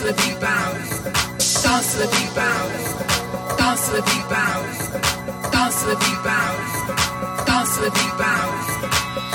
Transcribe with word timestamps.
to 0.00 0.06
the 0.06 0.12
beat 0.14 0.40
bounce, 0.40 1.02
dance 1.62 1.92
to 1.92 1.98
the 2.00 2.08
beat 2.08 2.34
bounce, 2.34 2.96
dance 3.58 3.88
to 3.88 3.96
the 3.96 4.02
beat 4.08 4.26
bounce, 4.32 4.88
dance 5.52 5.82
to 5.82 5.88
the 5.92 5.96
beat 6.00 6.20
bounce, 6.24 6.72
dance 7.44 7.76
to 7.76 7.84
the 7.84 7.90
beat 7.92 8.16
bounce, 8.16 8.64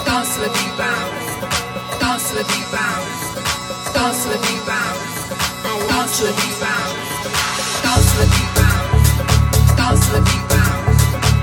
dance 0.05 0.33
to 0.33 0.41
the 0.41 0.49
beat 0.57 0.73
bounce, 0.73 1.21
dance 2.01 2.29
to 2.29 2.33
the 2.33 2.45
beat 2.49 2.65
bounce, 2.73 3.13
dance 3.93 4.25
to 4.25 4.33
the 4.33 4.39
beat 4.41 4.57
bounce, 4.65 5.29
dance 5.53 6.17
to 6.17 6.25
the 6.25 6.33
beat 6.33 6.57
bounce, 6.57 7.05
dance 7.85 8.09
to 8.09 8.17
the 8.17 8.33
beat 8.33 8.49
bounce, 8.49 9.13
dance 9.69 10.01
to 10.01 10.13
the 10.13 10.21
beat 10.25 10.45
bounce, 10.49 10.81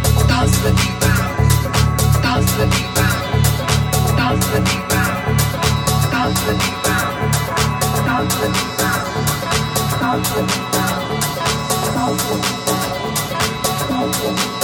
dance 0.02 0.48
to 0.50 0.62
the 0.62 0.74
beat 0.74 0.98
bounce, 0.98 1.54
dance 2.26 2.50
to 2.50 2.58
the 2.58 2.66
beat 2.66 2.66
bounce, 2.66 2.66
dance 2.66 2.66
to 2.66 2.66
the 2.66 2.70
beat 2.74 2.90
bounce, 2.98 3.70
dance 4.18 4.40
to 4.42 4.52
the 4.52 4.64
beat 4.66 4.86
bounce, 4.90 5.46
dance 6.10 6.40
to 6.40 6.50
the 6.50 6.56
beat 6.58 6.82
bounce. 8.58 8.71
Thank 10.12 10.26
you. 14.52 14.61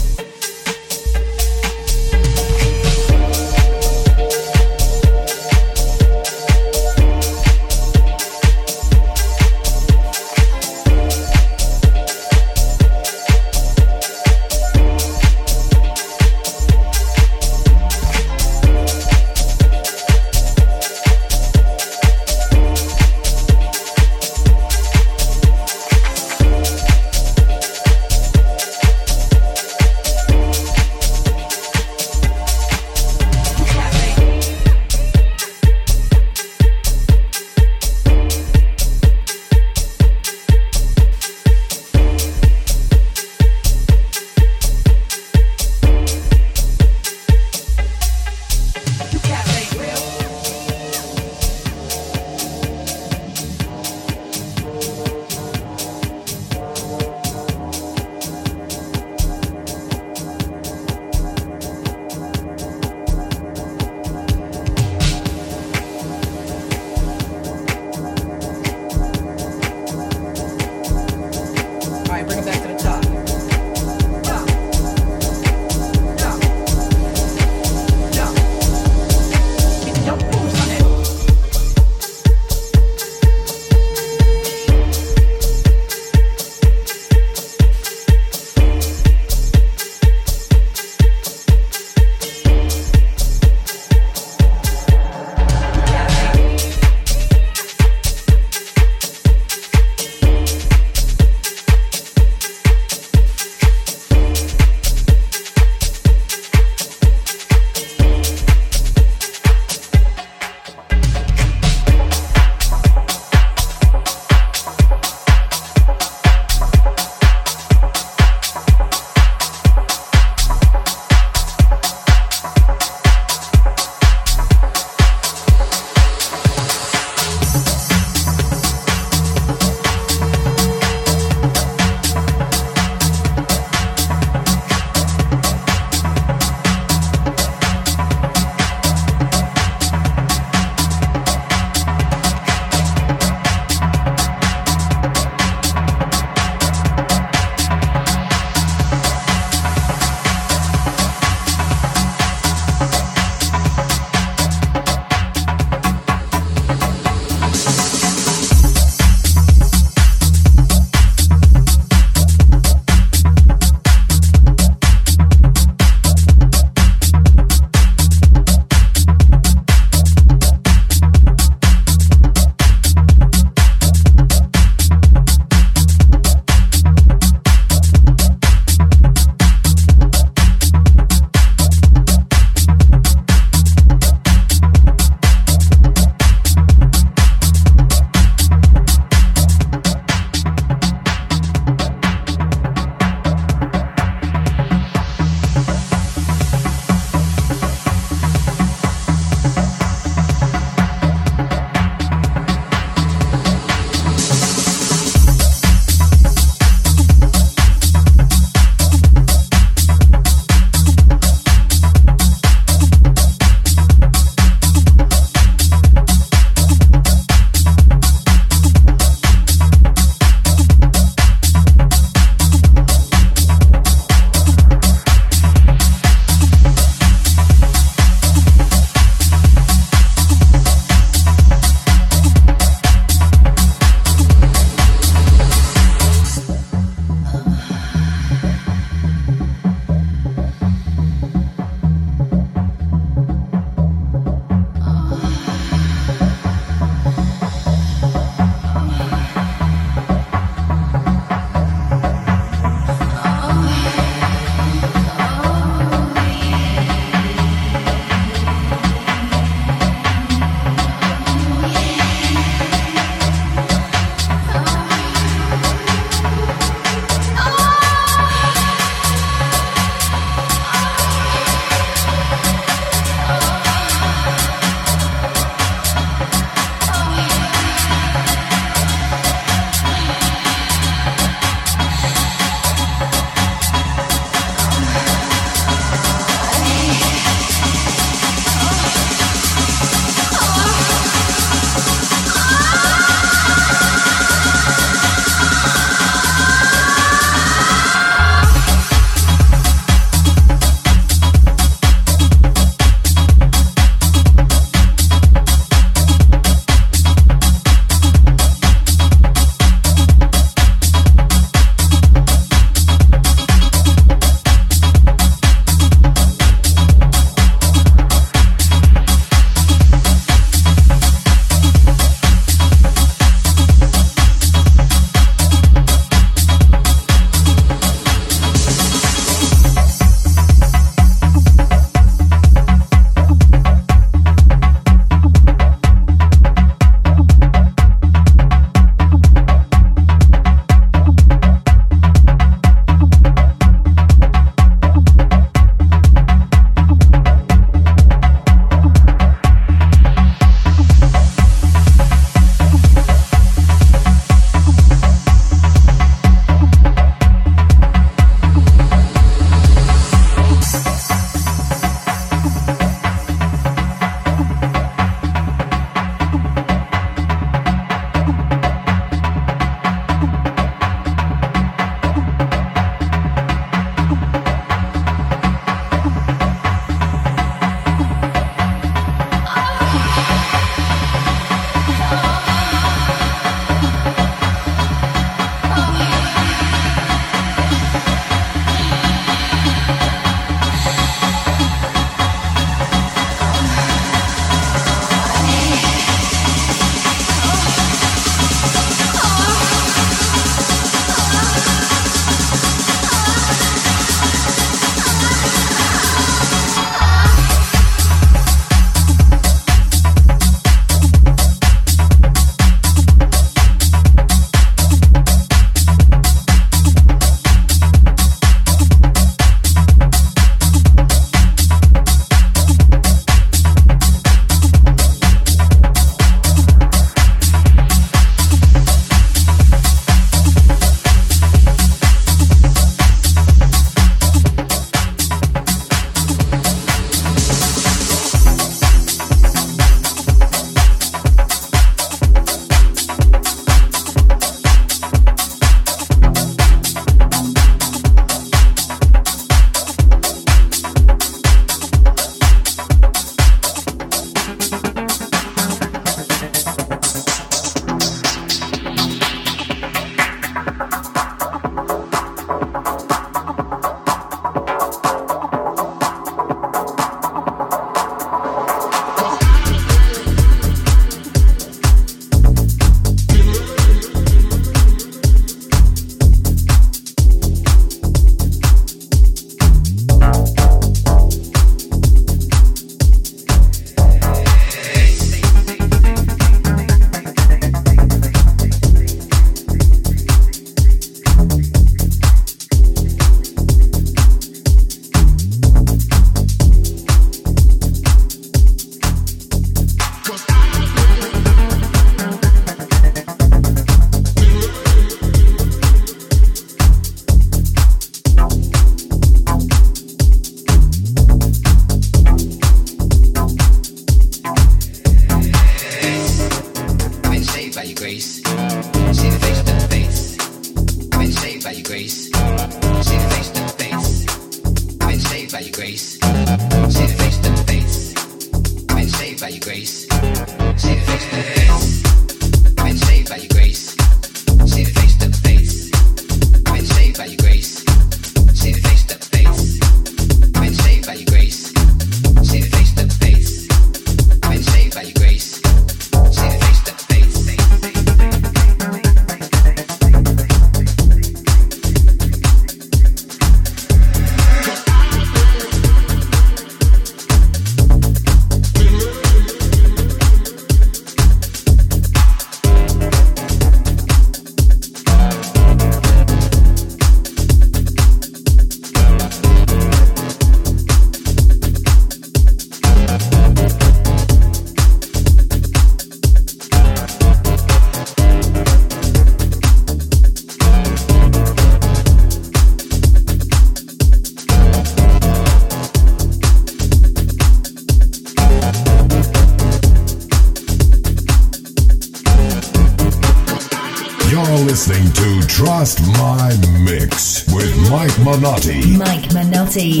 See 599.74 600.00